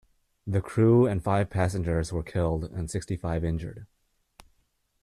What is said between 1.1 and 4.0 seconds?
five passengers were killed and sixty-five injured.